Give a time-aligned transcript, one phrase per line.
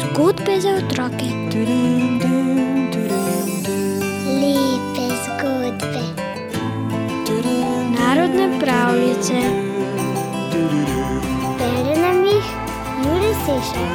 [0.00, 1.28] Zgodbe za otroke.
[4.40, 6.04] Lepe zgodbe.
[7.98, 9.34] Narodne pravljice.
[11.58, 12.44] Bere nam jih
[13.04, 13.88] Juri Sešer.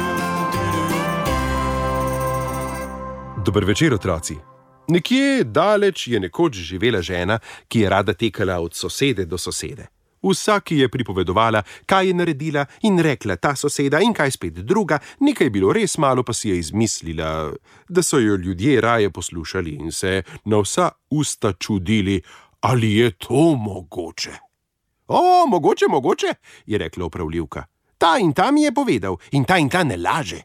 [3.44, 4.36] Dober večer, otroci.
[4.88, 7.38] Nekje daleč je nekoč živela žena,
[7.68, 10.01] ki je rada tekala od sosede do sosede.
[10.22, 15.46] Vsaki je pripovedovala, kaj je naredila, in rekla ta soseda, in kaj spet druga, nekaj
[15.46, 17.52] je bilo res malo, pa si je izmislila,
[17.88, 22.22] da so jo ljudje raje poslušali in se na vsa usta čudili,
[22.60, 24.32] ali je to mogoče.
[25.08, 26.34] O, mogoče, mogoče,
[26.66, 27.64] je rekla upravljivka.
[27.98, 30.42] Ta in ta mi je povedal, in ta in ta ne laže.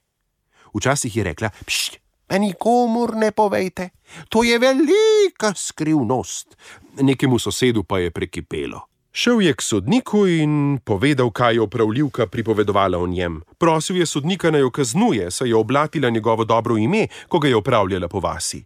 [0.74, 1.98] Včasih je rekla, pšt,
[2.28, 3.90] pa nikomur ne povejte,
[4.30, 6.58] to je velika skrivnost.
[7.02, 8.97] Nekemu sosedu pa je prekipelo.
[9.18, 13.42] Šel je k sodniku in povedal, kaj je upravljivka pripovedovala o njem.
[13.58, 17.56] Prosil je sodnika naj jo kaznuje, saj je oblatila njegovo dobro ime, ko ga je
[17.56, 18.62] upravljala po vasi.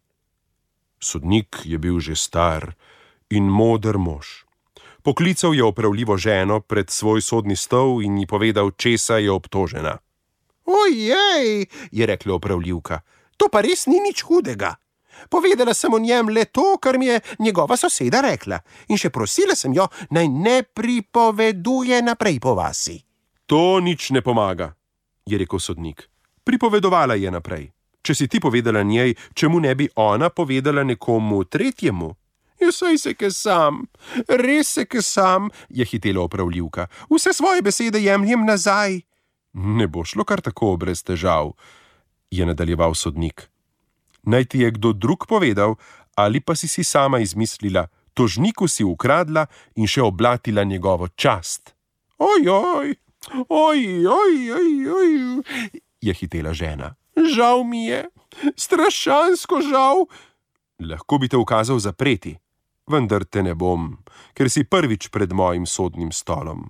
[1.00, 2.74] Sodnik je bil že star
[3.30, 4.44] in moder mož.
[5.04, 9.98] Poklical je opravljivo ženo pred svoj sodni stol in ji povedal, česa je obtožena.
[10.66, 13.00] Ojej, je rekla opravljivka,
[13.38, 14.81] to pa res ni nič hudega.
[15.30, 19.56] Povedala sem o njem le to, kar mi je njegova soseda rekla, in še prosila
[19.56, 22.98] sem jo, naj ne pripoveduje naprej po vasi.
[23.46, 24.72] To nič ne pomaga,
[25.26, 26.08] je rekel sodnik.
[26.44, 27.70] Pripovedovala je naprej.
[28.02, 32.16] Če si ti povedala njej, čemu ne bi ona povedala nekomu tretjemu?
[32.62, 33.86] Ja, saj se ke sam,
[34.28, 36.88] res se ke sam, je hitela opravljivka.
[37.10, 39.02] Vse svoje besede jemljem nazaj.
[39.54, 41.54] Ne bo šlo kar tako brez težav,
[42.32, 43.51] je nadaljeval sodnik.
[44.24, 45.76] Naj ti je kdo drug povedal,
[46.16, 51.74] ali pa si si sama izmislila, tožniku si ukradla in še oblatila njegovo čast.
[52.18, 52.96] Ojoj,
[53.50, 55.44] ojoj, ojoj,
[56.02, 56.96] je hitela žena.
[57.36, 58.06] Žal mi je,
[58.56, 60.06] strašansko žal.
[60.82, 62.38] Lahko bi te ukazal zapreti,
[62.88, 63.98] vendar te ne bom,
[64.34, 66.70] ker si prvič pred mojim sodnim stolom.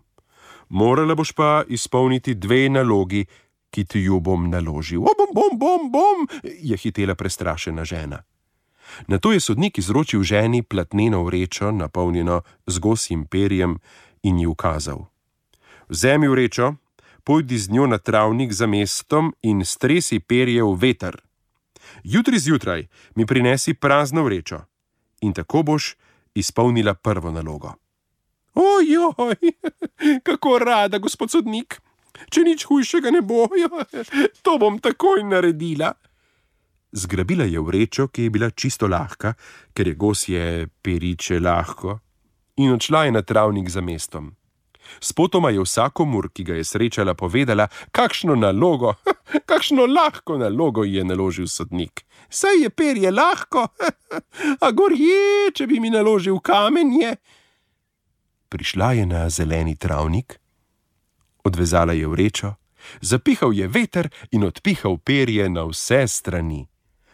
[0.71, 3.25] Morala boš pa izpolniti dve nalogi,
[3.71, 5.01] ki ti ju bom naložil.
[5.01, 8.23] O, bom, bom, bom, bom, je hitela prestrašena žena.
[9.07, 13.79] Na to je sodnik izročil ženi platneno vrečo, napolnjeno z gosim perjem,
[14.23, 15.05] in ji ukazal:
[15.89, 16.75] Vzemi vrečo,
[17.23, 21.21] pojdi z njo na travnik za mestom in stresi perje v veter.
[22.03, 24.61] Jutri zjutraj mi prinesi prazno vrečo
[25.21, 25.95] in tako boš
[26.33, 27.73] izpolnila prvo nalogo.
[28.53, 29.35] Ojoj,
[30.27, 31.81] kako rada, gospod sodnik!
[32.31, 33.69] Če nič hujšega ne bo, ja,
[34.41, 35.93] to bom takoj naredila.
[36.91, 39.33] Zgrabila je vrečo, ki je bila čisto lahka,
[39.73, 41.99] ker je gosje periče lahko,
[42.59, 44.35] in odšla je na travnik za mestom.
[44.99, 48.93] Spotoma je vsakomur, ki ga je srečala, povedala, kakšno nalogo,
[49.49, 52.03] kakšno lahko nalogo je naložil sodnik.
[52.29, 53.67] Saj je perje lahko,
[54.65, 57.15] a gorje, če bi mi naložil kamenje.
[58.51, 60.40] Prišla je na zeleni travnik,
[61.43, 62.53] Odvezala je vrečo,
[63.01, 66.67] zapihal je veter in odpihal perje na vse strani.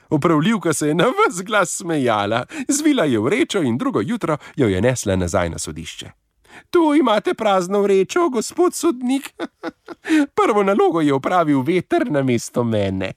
[0.09, 4.81] Upravljivka se je na vse glas smejala, zvila je vrečo in drugo jutro jo je
[4.81, 6.11] nesla nazaj na sodišče.
[6.69, 9.33] Tu imate prazno vrečo, gospod sodnik.
[10.37, 13.13] Prvo nalogo je opravil veter na mesto mene.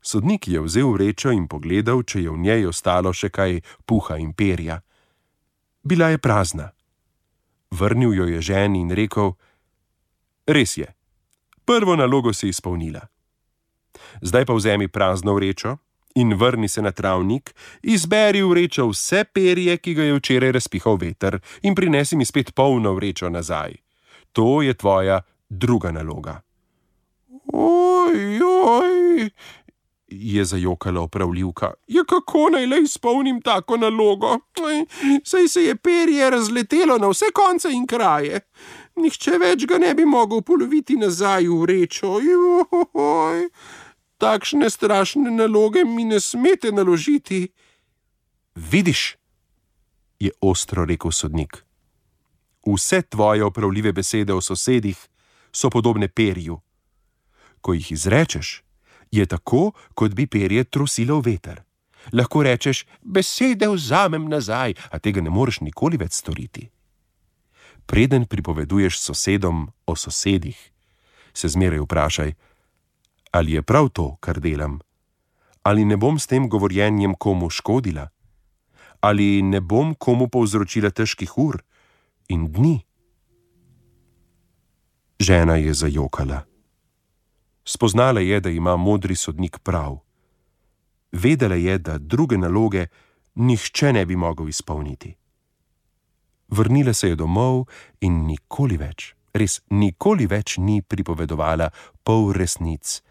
[0.00, 4.32] Sodnik je vzel vrečo in pogledal, če je v njej ostalo še kaj puha in
[4.32, 4.80] perja.
[5.82, 6.70] Bila je prazna.
[7.70, 9.34] Vrnil jo je ženi in rekel:
[10.46, 10.86] Res je,
[11.64, 13.00] prvo nalogo si izpolnila.
[14.20, 15.76] Zdaj pa vzemi prazno vrečo
[16.14, 20.96] in vrni se na travnik, izberi v vrečo vse perje, ki ga je včeraj razpihal
[20.96, 23.76] veter, in prinesi mi spet polno vrečo nazaj.
[24.32, 26.40] To je tvoja druga naloga.
[27.52, 29.30] Ojoj,
[30.08, 31.72] je zajokala opravljivka.
[31.86, 34.38] Ja, kako naj le izpolnim tako nalogo?
[35.24, 38.40] Saj se je perje razletelo na vse konce in kraje
[39.00, 42.16] nihče več ga ne bi mogel poloviti nazaj v vrečo.
[42.24, 43.46] Joj,
[44.22, 47.46] takšne strašne naloge mi ne smete naložiti.
[48.56, 49.16] Vidiš,
[50.20, 51.62] je ostro rekel sodnik.
[52.66, 54.98] Vse tvoje opravljive besede o sosedih
[55.52, 56.58] so podobne perju.
[57.60, 58.62] Ko jih izrečeš,
[59.10, 61.62] je tako, kot bi perje trosilo veter.
[62.12, 66.70] Lahko rečeš, besede vzamem nazaj, a tega ne moreš nikoli več storiti
[67.86, 70.58] preden pripoveduješ sosedom o sosedih,
[71.34, 72.32] se zmeraj vprašaj,
[73.30, 74.80] ali je prav to, kar delam,
[75.62, 78.08] ali ne bom s tem govorjenjem komu škodila,
[79.00, 81.62] ali ne bom komu povzročila težkih ur
[82.28, 82.80] in dni.
[85.18, 86.42] Žena je zajokala.
[87.66, 89.98] Spoznala je, da ima modri sodnik prav.
[91.12, 92.86] Vedela je, da druge naloge
[93.34, 95.14] nihče ne bi mogel izpolniti.
[96.48, 97.64] Vrnila se je domov
[98.00, 101.70] in nikoli več, res nikoli več ni pripovedovala
[102.04, 103.02] pol resnic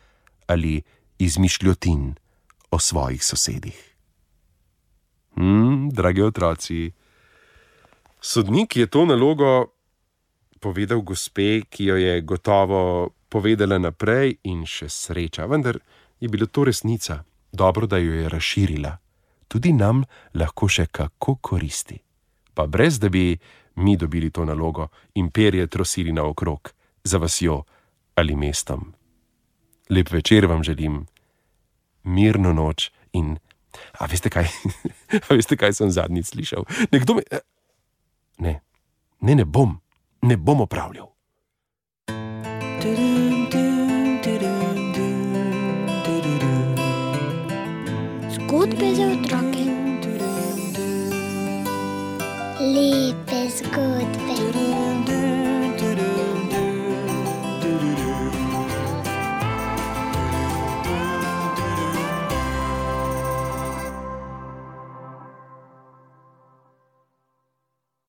[0.47, 0.79] ali
[1.19, 2.13] izmišljotin
[2.71, 3.77] o svojih sosedih.
[5.35, 6.93] Hm, dragi otroci,
[8.21, 9.65] sodnik je to nalogo
[10.59, 15.75] povedal gospe, ki jo je gotovo povedala naprej in še sreča, vendar
[16.23, 17.19] je bila to resnica,
[17.51, 18.93] dobro, da jo je razširila.
[19.51, 20.05] Tudi nam
[20.39, 21.99] lahko še kako koristi.
[22.55, 23.35] Pa brez da bi
[23.83, 24.87] mi dobili to nalogo
[25.19, 26.71] in perje trosili naokrog,
[27.03, 27.63] za vasjo
[28.15, 28.93] ali mestom.
[29.89, 31.03] Lep večer vam želim,
[32.03, 33.35] mirno noč in.
[33.99, 34.47] A veste kaj?
[35.27, 36.63] A veste kaj sem zadnjič slišal?
[36.95, 37.27] Nekdo mi.
[38.39, 38.61] Ne,
[39.19, 39.75] ne, ne bom,
[40.23, 41.14] ne bom opravljal.
[48.29, 49.44] Zgodbe za otroke.